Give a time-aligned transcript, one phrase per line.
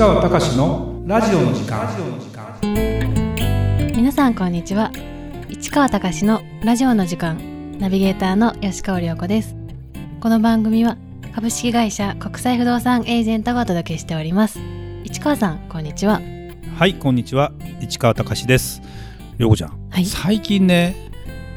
[0.00, 1.86] 川隆のラジオの時間。
[3.94, 4.90] 皆さんこんにちは。
[5.50, 7.76] 市川隆のラジオの時間。
[7.78, 9.54] ナビゲーターの吉川良子です。
[10.20, 10.96] この番組は
[11.34, 14.58] 株式会社国際不動産エージェントがお届けしております。
[15.04, 16.22] 市川さんこんにちは。
[16.78, 17.52] はいこんにちは。
[17.82, 18.80] 市川隆です。
[19.36, 20.06] 良子ちゃん、はい。
[20.06, 20.96] 最近ね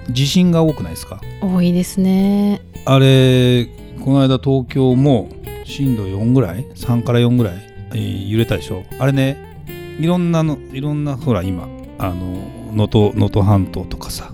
[0.10, 1.22] 地震が多くないですか？
[1.42, 2.60] 多いですね。
[2.84, 3.68] あれ
[4.04, 5.30] この間東京も
[5.64, 8.84] 震度4ぐらい？3から4ぐらい、えー揺れたでしょ？
[9.00, 9.38] あれね
[10.00, 11.68] いろんなのいろんなほら今
[12.00, 14.32] あの能登半島とかさ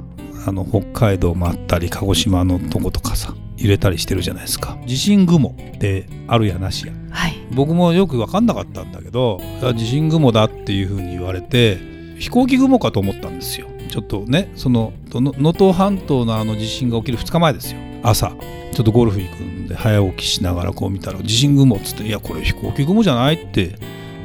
[0.47, 4.77] あの北海道もあったり鹿児島のとことかさ揺れたりしてるじゃないですか。
[4.85, 6.93] 地震雲ってあるやなしや。
[7.11, 7.35] はい。
[7.51, 9.41] 僕もよく分かんなかったんだけど
[9.75, 11.77] 地震雲だっていうふうに言われて
[12.19, 13.67] 飛行機雲かと思ったんですよ。
[13.89, 18.33] ちょっとねそのの能登半島のあの地震が起きる2日前ですよ朝
[18.73, 23.75] ちょっとゴルフ行くんで早起きしながらこう見たら地震雲っつっていやこれ飛行機雲じゃないって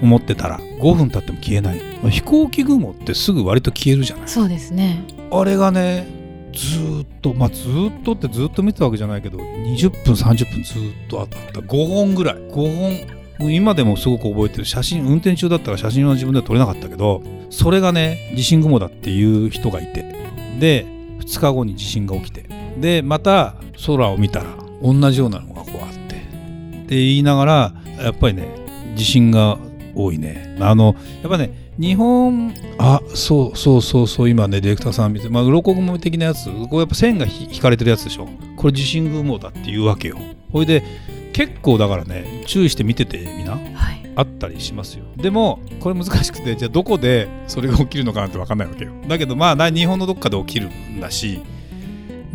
[0.02, 1.80] 思ってたら5分経っても消えない。
[2.10, 4.28] 飛行機雲ってすぐ割と消えるじゃない。
[4.28, 5.02] そうですね。
[5.30, 6.06] あれがね
[6.52, 11.60] ずーっとまあずーっとってずっと見てたわけじゃないけど20分30分ずーっとあった。
[11.60, 12.34] 5本ぐらい。
[12.36, 13.06] 5
[13.38, 14.64] 本今でもすごく覚えてる。
[14.64, 20.14] 写真運転中だったら写真は自分では撮れなかったけどそれがね地震雲だっていう人がいて。
[20.60, 20.86] で
[21.20, 22.44] 2日後に地震が起きて
[22.78, 23.54] でまた
[23.86, 24.46] 空を見たら
[24.82, 26.16] 同じようなのがこうあって。
[26.16, 28.46] って言いながらやっぱりね
[28.94, 29.58] 地震が
[29.94, 30.56] 多いね。
[30.60, 38.28] あのやっぱね日本あそうそうそうそう今ねディレクターさん見てまあ鱗雲的なやつこうやっぱ線がひ引かれてるやつでしょ。
[38.56, 40.18] これ地震雲だっていうわけよ。
[40.52, 40.84] ほいで
[41.32, 43.58] 結構だからね注意して見ててみなは
[43.92, 44.04] い。
[44.16, 45.04] あったりしますよ。
[45.16, 48.92] でもこれ難しくてじゃあどこでそれが起きるのかなって分かんないわけよ。
[49.08, 51.40] だけどまあな日本のどっかで起きるんだし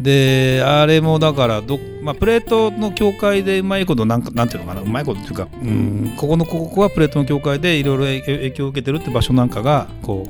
[0.02, 10.28] であれもだからど、まあ、プレートの境界でうまいことなんかなんていうのかなうまいことっていうかうんここのここはプレートの境界でいろいろ影響を受けてるって場所なんかがこ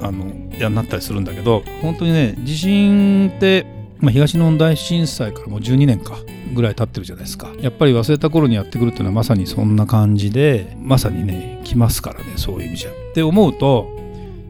[0.00, 0.26] うあの
[0.58, 3.66] やなったりするんだけど本当にね地震って、
[4.00, 6.16] まあ、東日本大震災からもう12年か
[6.54, 12.90] ぐらい経ってるじゃないですかやっぱり忘れた頃にやってくるっていうのはまさにそんな感じでまさにね来ますからねそういう意味じゃ。
[12.90, 14.01] って思うと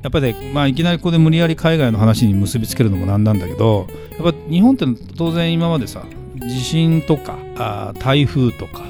[0.03, 3.87] やっぱりね、まあ、いきなりここで無理やり海外の話に結びつけるのもなんなんだけど
[4.19, 4.87] やっぱ日本って
[5.17, 6.05] 当然今までさ
[6.41, 8.83] 地震とかあー台風とか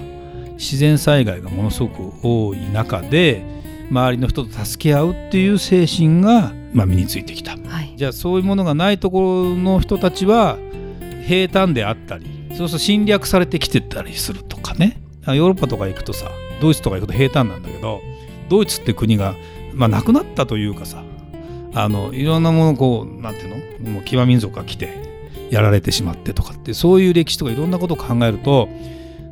[0.54, 3.44] 自然災害がものすごく多い中で
[3.90, 7.52] 周りの人と助け合うっていう精神が、まあ、身についてきた。
[7.52, 10.58] はいじゃあそういうものがないところの人たちは
[11.24, 16.30] 平坦であったりそうすると侵略されてきてたりするとかねあヨーロッパとか行くとさ
[16.60, 18.00] ドイツとか行くと平坦なんだけど
[18.48, 19.34] ドイツって国が、
[19.75, 21.03] まあ、なくなったというかさ
[21.75, 23.91] あのいろんなものこうなんていうの？
[23.93, 28.69] もう騎馬民族が来てやられてしまってとかってそういう歴史とかいろんなことを考えると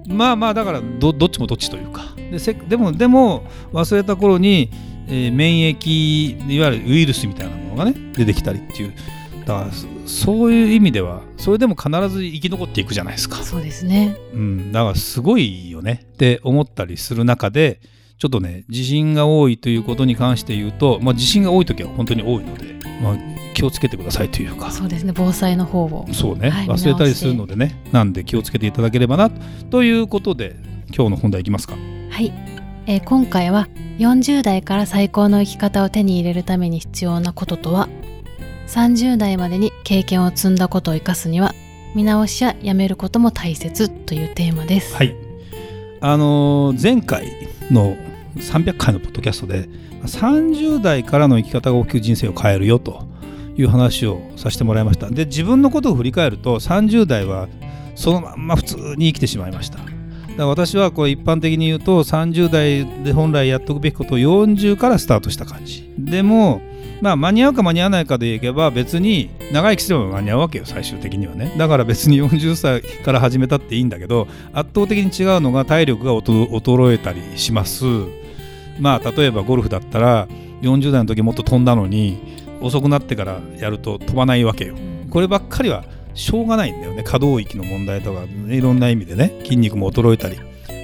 [0.07, 2.15] まあまあだからどどっちもどっちというか。
[2.31, 4.71] でせでもでも忘れた頃に、
[5.09, 8.95] えー免疫いわゆるウイルスみたいなものがね出てきたりっていう。
[9.41, 13.37] だからそそういう意味ではそれでも必ず生き残っていくじゃないですか。
[13.37, 14.17] そうですね。
[14.33, 16.05] うん、だからすごいよね。
[16.05, 17.81] って思ったりする中で
[18.21, 23.17] ちょっとね地震が多いということに関して言うと、まあ、地震が多い時は本当に多いので、まあ、
[23.55, 24.71] 気をつけてくださいというか。
[24.71, 26.07] そうですね防災の方を。
[26.13, 27.83] そうね、はい忘れたりするのでね。
[27.93, 29.31] なんで気をつけていただければな
[29.71, 30.55] ということで
[30.95, 31.77] 今日の本題いきますか。
[32.11, 32.31] はい、
[32.87, 37.89] えー今回は40代から最高の生き方を手に入れるために必要なこととは
[38.67, 41.55] ？30代までに経験を積んだことを生かすには
[41.95, 44.95] 見直しややめることも大切というテーマです。
[44.95, 45.17] はい。
[46.03, 47.97] あのー前回の
[48.37, 49.69] 300回のポッドキャストで
[50.03, 53.07] 30代からの生き方が大きく人生を変えるよと
[53.57, 55.11] いう話をさせてもらいました。
[55.11, 57.49] で自分のことを振り返ると30代は
[57.95, 59.79] そのまんま普通に生きてしまいました。
[60.47, 65.93] 私はこれ一般的に言うと30代で本来やっておくべきことを40からスタートした感じ。
[65.99, 66.61] でも
[67.01, 71.53] まあ間に合うか間に合わないかでいけば別に長生きすれば間に合うわけよ最終的にはね。
[71.57, 77.85] だから別に40歳から始めたっていいんだけど圧倒的に違うのが体力が衰衰えたりします。
[78.79, 80.29] まあ例えばゴルフだったら
[80.63, 82.19] 40代の時もっと飛んだのに
[82.61, 84.75] 遅くなってからやると飛ばないわけよ。
[85.11, 85.85] こればっかりは
[86.21, 87.03] しょうがないんだよね。
[87.03, 89.41] 可動域の問題とかいろんな意味でね。
[89.43, 90.37] 筋肉も衰えたり。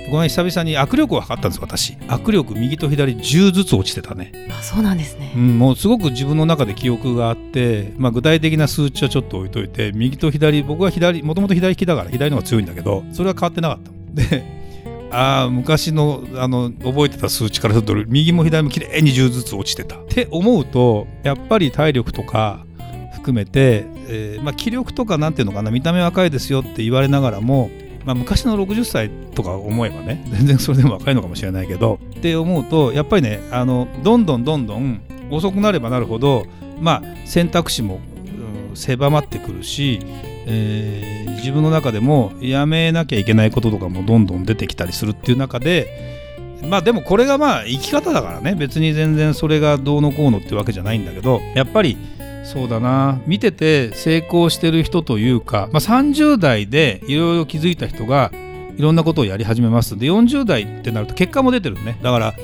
[0.06, 1.94] この前久々に握力を測ったんです私。
[2.08, 4.32] 握力右と左10ずつ落ちてたね。
[4.50, 5.32] あそうなんですね。
[5.36, 14.56] うん、もうすごく自分の中で記憶があって、まあ、具体的な数値はちょっと置いといて右と左僕は左もともと左利きだから左の方が強いんだけどそれは変わってなかったで
[15.10, 19.96] ああ昔のあの覚えてた数値からすると右も左もきれいに10ずつ落ちてた。
[19.96, 22.65] って思うとやっぱり体力とか
[23.26, 27.70] 含めて、えーまあ、気力とかなんていうのかな見た目は赤いですよって言われながらも
[28.04, 36.46] まあ、昔の60歳とか思えばね全然それでも若いのかもしれないけどって思うとやっぱりねあのどんどんどんどん遅くなればなるほど、
[36.80, 37.98] まあ、選択肢も、
[38.70, 39.98] うん、狭まってくるし、
[40.46, 46.14] えー、自分の中でもやめなきゃいけないこととかもどんどん出てきたりするっていう中で
[46.62, 51.98] まあでもこれがまあ生き方だからね別に全然それがどうのこうのってわけじゃないんだけどやっぱり
[52.46, 53.20] そうだな。
[53.26, 58.30] 見てて成功してる人というか、まあ、30代でいろいろ気づいた人が
[58.76, 59.98] いろんなことをやり始めます。
[59.98, 61.98] で40代ってなると結果も出てるね。
[62.02, 62.34] だから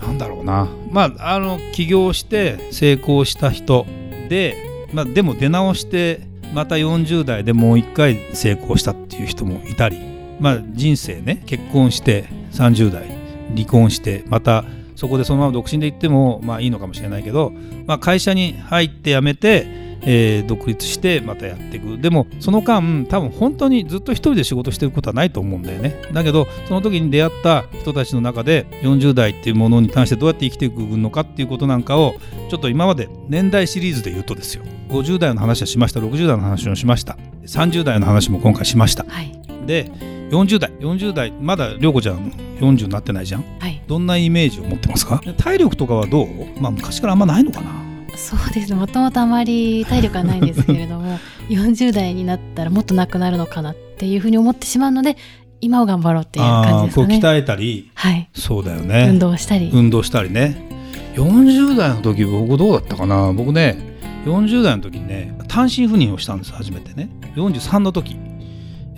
[0.00, 0.68] なんだろうな。
[0.90, 3.86] まああの起業して成功した人。
[4.28, 6.20] で、まあ、でも出直して
[6.52, 9.98] また40代でもう一回成功したっていう人もいたり。
[10.38, 13.08] まあ人生ね結婚して30代
[13.54, 14.64] 離婚してまた
[14.96, 17.52] そこでそのまま独身で行ってもまあいいのかもしれないけど、
[17.86, 19.66] まあ、会社に入って辞めて、
[20.02, 21.98] えー、独立してまたやっていく。
[21.98, 26.02] でもその間多分本当にずっと一人で仕事してることはないと思うんだよね。
[26.12, 32.14] だけどその時に出会った人たちの中で40代っていうものに関してどうやって生きていくのかっていうことなんかを
[32.50, 34.64] ちょっと今まで年代シリーズで言うとですよ。
[34.88, 36.00] 50代の話はしました。
[36.00, 37.16] 60代の話もしました。
[37.46, 39.90] 30代の話も今回しました、はい、で
[40.30, 45.20] 40代40代まだ涼子ちゃん40になってないじゃん、はい、どんなイメージを持ってますか？
[45.36, 46.60] 体力とかはどう？
[46.60, 47.70] まあ昔からあんまないのかな。
[48.16, 51.18] そうですもともとあまり体力はないんですけれども
[51.50, 55.18] 40代になったらもっとなくなるのかなっていうふうに思ってしまうので
[55.60, 57.18] 今を頑張ろうっていう感じですかね。
[57.18, 59.06] 鍛えたり、はい、そうだよね。
[59.10, 59.70] 運動したり。
[59.72, 60.66] 運動したりね。
[61.14, 63.32] 40代の時僕どうだったかな？
[63.32, 63.76] 僕ね
[64.24, 67.10] 40代の時にね単身赴任をしたんです初めてね。
[67.36, 68.16] 43の時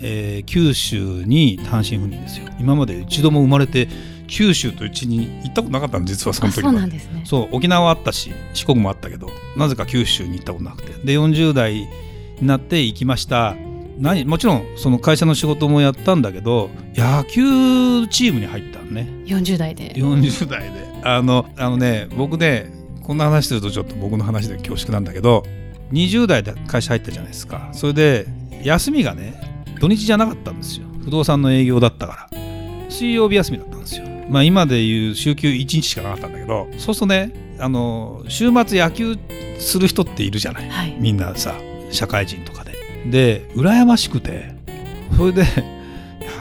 [0.01, 2.47] えー、九州に単身赴任ですよ。
[2.59, 3.87] 今まで一度も生まれて
[4.27, 7.23] 九州とうちに行ったことなかったの実はその時そうなんですね。
[7.25, 10.93] そう沖縄あったし四国もあったけどなぜか九州に行ったことなくて。
[11.03, 11.73] で40代
[12.39, 13.55] になって行きました。
[13.97, 19.09] 何もちろんその会社の仕事もやったんだけど野球チームに入ったのね。
[19.25, 19.93] 40代で。
[19.93, 20.87] 40代で。
[21.03, 22.71] あのあのね僕ね
[23.03, 25.43] こんな話するとちょっと僕の話で恐縮なんだけど
[25.91, 27.69] 20代で会社入ったじゃないですか。
[27.73, 28.27] それで
[28.63, 30.87] 休みがね土日じゃなかったんですよ。
[31.03, 32.39] 不動産の営業だったから。
[32.89, 34.05] 水曜日休みだったんですよ。
[34.29, 39.17] まあ今でいう週休1日しかなかったんだけどそうするとねあの週末野球
[39.57, 41.55] する人っているじゃない、はい、みんなさ
[41.89, 42.73] 社会人とかで。
[43.09, 44.57] で羨ましくて。
[45.17, 45.43] それで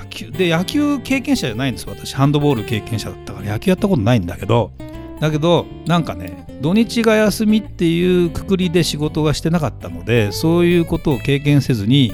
[0.02, 2.14] 野球で野球経験者じゃないんです私。
[2.14, 3.52] ハンドボール経験者だったから。
[3.52, 4.73] 野球やったことないんだけど。
[5.20, 12.12] だけどなんかね土日が休みっていうくくりで仕事がしてなかったのでそういうことを経験せずに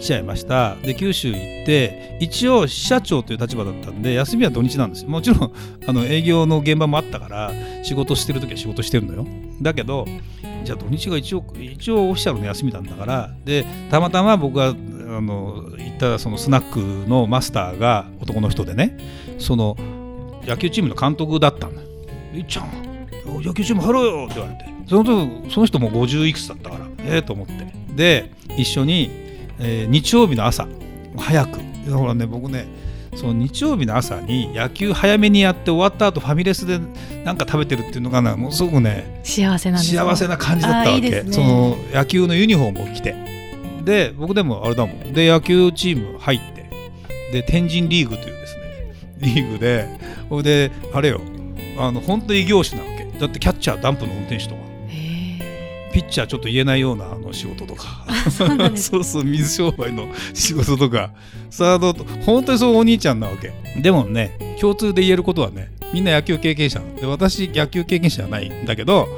[0.00, 0.76] 来ちゃいました。
[0.76, 5.10] で九州行って一応支社長という立場だったんで休みは土日なんですよ。
[5.10, 5.52] もちろん
[5.86, 7.52] あの営業の現場もあったから
[7.82, 9.26] 仕事してる時は仕事してるのよ。
[9.62, 10.06] だけど
[10.64, 14.72] じゃあ土日が一応一応オフィシャルの休みなんだからでたまたま僕があ
[15.20, 18.96] の行ったそのスナックのマスターが男の人でね
[19.38, 19.76] その
[20.46, 21.82] 野球チームの監督だったんだ
[22.34, 22.70] いっちゃん
[23.42, 24.74] 野球チーム入ろうよって言われて。
[24.86, 27.52] そのその人も50いくつだったからええー、と思って。
[27.94, 29.23] で一緒に
[29.58, 30.66] えー、日曜日の朝。
[31.16, 31.60] 早く。
[31.90, 32.66] ほらね僕ね
[33.14, 36.80] その日曜日の朝に野球早めにやって終わった後ファミレスで
[37.24, 43.14] なんか食べてるっていうのがなもうすごくね幸せなん幸せな感じだったわけ、ね、その野球のユニフォームを着て。
[43.84, 45.12] で僕でもあれだもん。
[45.12, 46.70] で野球チーム入って。
[47.32, 49.88] で天神リーグというですねリーグで。
[50.30, 51.20] ほいであれよ。
[51.78, 53.04] あの本当異業種なわけ。
[53.18, 54.62] だってキャッチャーダンプの運転手とか
[55.94, 58.04] ピッチャーちょっと言えないようなあの仕事とか。
[58.74, 61.12] そうそう水商売の仕事とか。
[61.50, 63.52] サードと本当にそうお兄ちゃんなわけ。
[63.80, 69.08] でもね共通で言えることはねみんな野球経験者で私野球経験者じゃないんだけど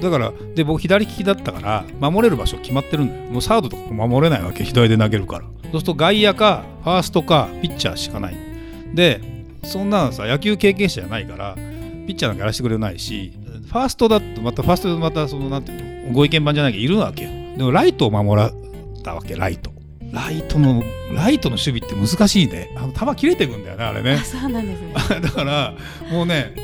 [0.00, 3.30] だからで僕左利きだったから守れる場所決まってるんだよ。
[3.30, 5.42] もうサードとかも守れないわけ左で投げるから。
[5.42, 8.36] そうすると外野かファーストかピッチャーしかない。
[8.94, 9.20] で
[9.64, 11.56] そんなのさ野球経験者じゃないから
[12.06, 13.32] ピッチャーなんかやらせてくれないし
[13.66, 15.85] ファーストだとまたファーストでまたそのなんていうの？
[16.12, 17.30] ご意見番じゃなきゃいるわけよ。
[17.56, 18.52] でもライトを守ら
[19.02, 19.72] たわけライト。
[20.12, 20.82] ライトの
[21.12, 24.18] ライトの守備って難しいねあの球切れてくんだよねあれね。
[24.18, 24.94] そうなんですね。
[25.20, 25.74] だから
[26.10, 26.54] もうね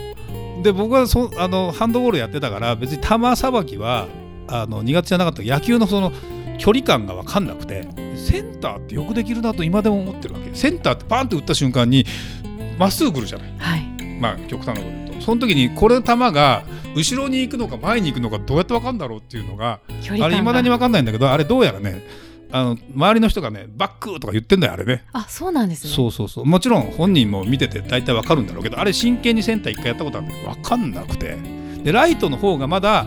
[0.62, 4.06] で僕はそあのハンドボールやってたから別に球さばきは
[4.48, 6.12] あの苦手じゃなかった野球のその
[6.58, 10.50] 距離感が分かんなくてセンターってよくできるなと今でも思ってるわけ。
[10.54, 12.06] センターってパンって打った瞬間に
[12.78, 13.82] まっすぐ来るじゃない、はい、
[14.20, 16.64] まあ極端なこと言うとその時にこれの球が
[16.94, 19.80] 後ろに行くのか前に行くのかどうやって分かるんだろうっていうのが
[20.20, 22.02] あれいまだに分かんないんだけどあれどうやらね
[22.50, 25.04] あの周りの人がねバックとか言ってんだよあれね。
[25.12, 25.92] あそうなんですね。
[25.92, 26.44] そうそうそう。
[26.44, 31.36] もちろん本人も見てて大体分かるんだろうけどあれ真剣にセンター一回やったことあるんだけど分かんなくて。
[31.82, 33.06] でライトの方がまだ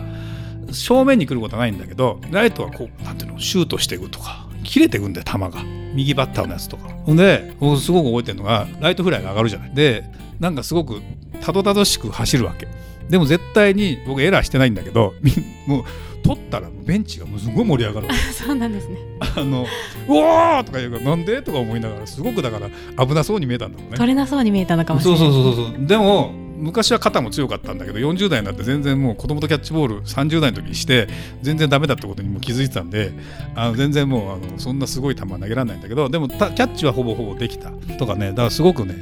[0.72, 5.50] 正面に来ることはないんだけどライトはこうなんていうのシュートしていくとか切れてくんだよ球が。
[5.94, 6.88] 右バッターのやつとか。
[6.88, 9.74] ほんで僕すごく覚えてるのがライトフライが上がるじゃない。
[9.74, 10.04] で
[10.40, 11.00] なんかすごく
[11.46, 12.66] たどたどしく走るわけ。
[13.08, 15.30] でも絶対に僕エラーしてないんだけどみ
[15.68, 15.84] もう
[16.24, 18.96] 取ったらベンチがもうすごい盛り上がる そうなんですね。
[19.36, 19.64] あの
[20.08, 23.96] うわーとか言うからなんでとか思いながらすごくだから危なそうに見えたんだろうね。
[23.96, 25.30] 取れなそうに見えたのかもしれそない。
[25.30, 31.06] うそうそうそうでも昔は肩も強かったんだけど40代になって全然もう子供とキャッチボール30代の時にして
[31.42, 33.12] 全然ダメだってことにも気づいてたんで
[33.54, 37.70] あの全然もうあのそんなすごい球は投げられないんだけどでもたキャッチはほぼほぼできた。
[37.98, 38.94] とかねだからすごくね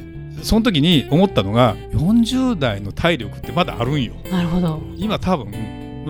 [0.45, 4.13] その時に思ったのが40代の体力ってまだあるんよ。
[4.31, 4.81] なるほど。
[4.97, 5.53] 今多分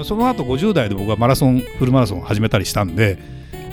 [0.04, 3.16] その後50代で僕はマラソンフルマラソンを始めたりしたんで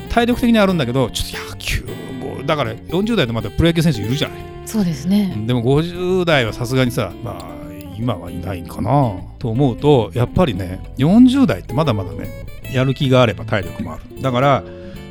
[0.10, 1.84] 体力的にあるんだけどちょっと野球
[2.20, 4.38] もだから40代でまだプロ野球選手いるじゃない。
[4.68, 5.34] そうですね。
[5.48, 7.46] でも50代はさすがにさまあ
[7.98, 14.22] 今はいないんかなと思うとやっぱりね40代ってまだまだねやる気があれば体力もある。
[14.22, 14.64] だから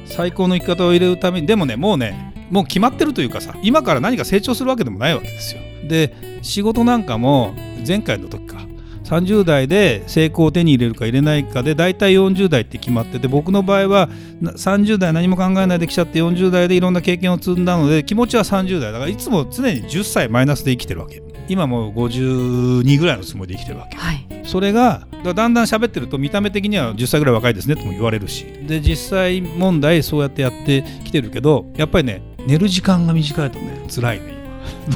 [0.06, 5.60] 最高の生き方を入れるためにでもねもうねもう決まってるというかさ今から何か成長するわけでもないわけですよ。
[5.88, 7.54] で仕事なんかも
[7.86, 8.60] 前回の時か
[9.04, 14.08] 30代で成功を手に入れるか入れないかで大体40代って決まってて僕の場合は
[14.40, 18.98] な30代何も考えないできちゃって40代でいろんな経験を積んだので気持ちは30代だ。
[18.98, 21.22] からいつも常に10歳マイナスで生きてるわけ。
[21.48, 23.96] 今もう52ぐらいのつもりで生きてるわけ。
[23.96, 24.24] はい。
[24.44, 28.46] それがだだんだん喋ってると見た目的には10歳ぐらい若いですねとも言われるし。
[28.68, 34.34] で実際問題そうやってやってきてるけどやっぱりね寝る時間が短いとね辛いね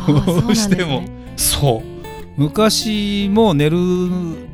[0.07, 0.21] 今。
[0.21, 1.03] どうしても。
[1.03, 1.03] そう。
[1.03, 1.95] ねそう
[2.37, 3.79] 昔も寝る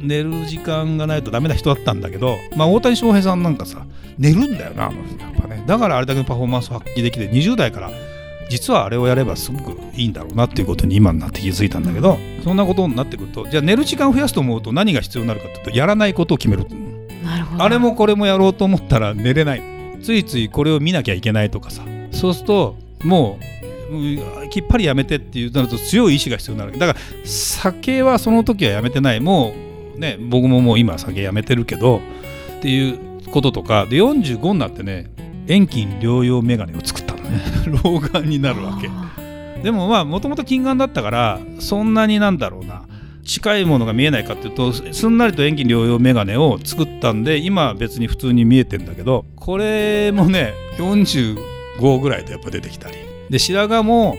[0.00, 3.86] 寝る時間がないとダメな人だったんだけど、まあ、大谷翔平さんなんかさ
[4.18, 4.92] 寝るんだよなやっ
[5.40, 5.64] ぱね。
[5.66, 7.90] だからあれだけのパフォーマンスを発揮できて20代から
[8.50, 16.66] 実はあれをやればすごくいいんだろうなっていうことに今になって気づいたんだけどそんなことになってくるとじゃあ寝る時間を増やすと思うと何が必要になるかっていうとやらないことを決める
[17.24, 17.64] なるほど。
[17.64, 19.62] あれもこれもやろうと思ったら寝れない。
[20.02, 21.82] ついついこれを見なきゃいけないとかさ
[22.20, 23.38] そうするとも
[23.90, 26.78] ううんきっぱりやめてっていうなると強い意志が必要になる。
[26.78, 29.20] だから酒はその時はやめてない。
[29.20, 29.54] も
[29.96, 32.00] うね僕ももう今酒やめてるけど
[32.58, 32.98] っていう
[33.30, 35.10] こととかで45になってね
[35.46, 37.40] 遠近療養メガネを作ったのね。
[37.82, 38.88] 老眼になるわけ。
[38.88, 42.82] あでもまあもともと近眼だったからそんなになんだろうな。
[43.24, 52.96] 近いものが見えないかっていうとすんなりと遠近療養メガネを作ったんで今は別に普通に見えてんだけどこれもね45ぐらいでやっぱ出てきたり。
[53.28, 54.16] で白髪も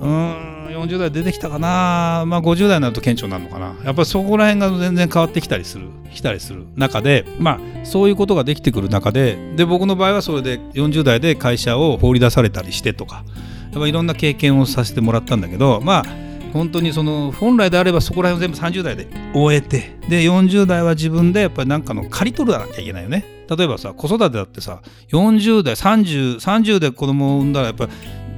[0.00, 2.24] うーん40代出てきたかな。
[2.26, 3.74] まあ50代になると顕著になるのかな。
[3.84, 13.24] やっぱりそこら辺が全然変わってきたりするきたりする中でまあそういうことができてくる中でで僕の場合はそれで40代で会社を放り出されたりしてとか
[13.72, 16.04] やっぱいろんな経験をさせてもらったんだけどまあ
[16.52, 23.24] 本当にその本来であればそこら辺を全部30代で終えてで40代は自分でやっぱり何かの借り取らなきゃいけないよね。
[23.56, 27.92] 例えばさ子育てだってさ40代3030 30で子供を産んだらやっぱり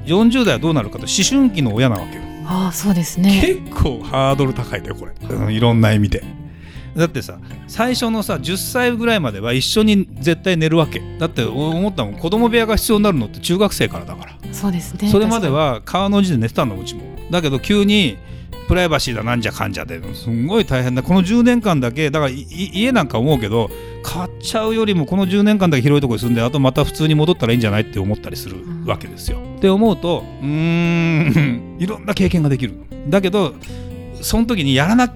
[0.07, 2.23] 40代はどうなるかと思春期の親なわけよ。
[2.47, 3.61] ああそうですね。
[3.65, 6.25] 結構ハードル高いんだよこれ、うんいろんな意味で。
[6.97, 7.39] だってさ
[7.69, 11.01] 最初のさ10歳ぐらいまでは一緒に絶対寝るわけ。
[11.19, 12.15] だって思ったもん。
[12.15, 14.37] 子供部屋が必要になるのって中学生からだから。
[14.53, 17.03] そうですねそれまでは川の字で寝てたのうちも。
[17.31, 18.19] だけど急に
[18.69, 23.71] プライバシーだなんじゃかんじゃですんごい大変だこの10年間だけだから家なんか思うけど
[24.09, 29.39] 変わっちゃうよりもこの10年間だけ広いところに住んであとまた普通に戻ったらいいんじゃないって思ったりするわけですよ。
[29.57, 33.55] って思うとうーんいろんな経験ができるのだけど
[34.21, 35.13] その時にやらな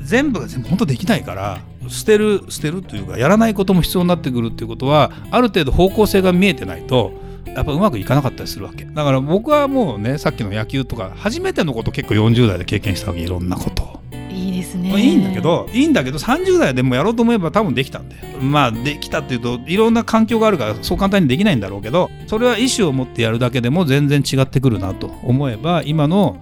[0.00, 7.12] 全部が全部本当できないから捨てる捨てるというかやらないことも必要になってくるっていうことはある程度方向性が見えてないと
[7.54, 8.84] やっぱうまくいかなかったりするわけ。
[8.84, 13.20] だから僕はもうねさっきの野球とか初めてのこと結構40代で経験したわけ。
[13.20, 14.02] いろんなことを。
[14.30, 14.88] いいですね。
[14.88, 18.38] まあいいんだけどいいんだけど30代でもやろうと思えば多分できたんだよ。
[18.38, 26.40] まあできたっていうといろんな環境があるからそう簡単にできないんだろうけどそれは意思を持ってやるだけでも全然違ってくるなと思えば今の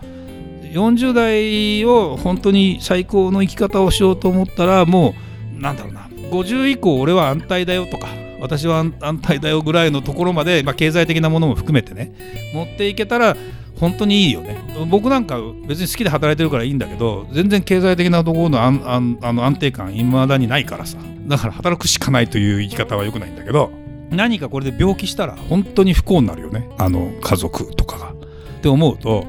[0.72, 5.14] 40代を本当に最高の生き方をしようと思ったらも
[5.58, 6.08] うなんだろうな。
[6.30, 8.06] 50以降俺は安泰だよとか
[8.40, 12.12] 私は安泰だよぐらいのところまで、まあ、経済的なものも含めてね
[12.54, 13.36] 持っていけたら
[13.78, 14.58] 本当にいいよね。
[14.90, 20.98] 僕なんか別に好きで働いてるからいいんだけど全然経済的なところの安安あの安定感いまだにないからさ。
[21.26, 23.70] だから働くしかないという言い方は良くないんだけど
[24.10, 26.68] 何かこれで病気したら本当に不幸になるよね。
[26.78, 28.12] あの家族とかが。
[28.12, 29.26] って思うと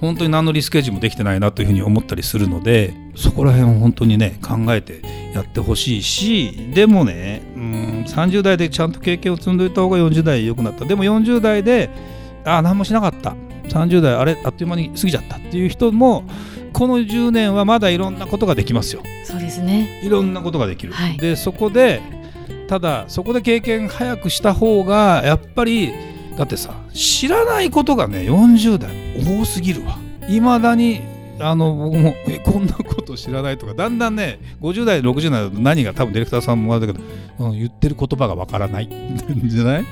[0.00, 5.00] 本当に何のリスクエッジもできてないなというふうに思ったりするのでそこら辺を本当にね考えて
[5.34, 10.84] やってほしいしでもねうん30代でちゃんと経験を積んでおいた方が40代良くなった。
[10.84, 11.90] でも40代で
[12.44, 13.34] ああ何もしなかった。
[13.68, 16.24] 30代あれあっという間に過ぎちゃったっていう人も
[16.72, 19.02] この10年はまだいろんなことができますよ。
[19.24, 20.00] そうですね。
[20.04, 21.16] いろんなことができる、はい。
[21.18, 22.00] でそこで
[22.68, 25.92] ただそこで経験早くした方がやっぱり
[26.36, 28.90] だってさ知らないことがね40代
[29.40, 29.98] 多すぎるわ。
[30.28, 31.00] いまだに
[31.38, 37.04] あの僕もえこんなこと知らないとかだんだんね50代60代だと何が多分ディレクターさんもあれだけど、
[37.46, 38.88] うん、言ってる言葉がわからない。
[39.44, 39.84] じゃない？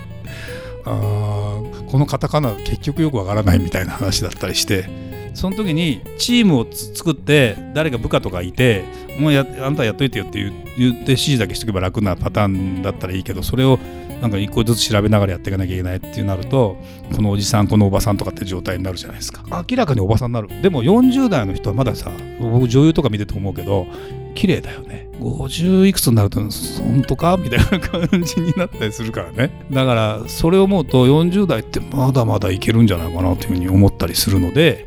[0.87, 1.61] あ
[1.91, 5.15] このカタカナ結局よくわからないみたいな話だったりして。
[5.35, 8.85] その時にチームを作って誰か部下とかいて
[9.19, 10.39] もうやあんたやっといてよって
[10.79, 13.81] 言って指示だけしとけば楽なパターンだったらいいけどそれを
[14.21, 16.77] なんか一個ずつ調べながらやっていかなきゃいけないってなると
[17.15, 19.45] このおじさんこのおばさんとかって状態になるじゃないですか。
[19.69, 20.49] 明らかにおばさんになる。
[20.63, 23.87] でも40代の人はまださ僕女優とか見てて思うけど
[24.35, 25.09] 綺麗だよね。
[25.21, 29.51] 50いくつになると本当かみたいな感じになったりするからね。
[29.71, 34.87] だからそれを思うと40代ってまだまだいけるんじゃないかなというふうに思ったりするので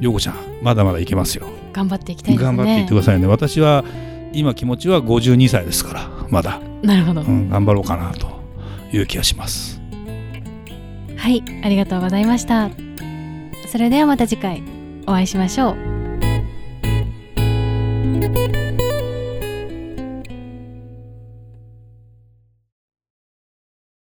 [0.00, 1.46] 陽子ちゃんまだまだいけますよ。
[1.72, 2.46] 頑張っていきたいですね。
[2.46, 3.26] 頑張っていってくださいね。
[3.26, 3.84] 私は
[4.32, 8.37] 今気持ちは52歳ですからまだ、なるほど、うん、頑張ろうかなと
[8.92, 9.80] いう気がします。
[11.16, 12.70] はいありがとうございました。
[13.70, 14.62] それではまた次回
[15.06, 15.97] お会いしましょう。